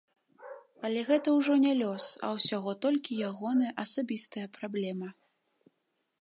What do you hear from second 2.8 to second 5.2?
толькі ягоная асабістая праблема.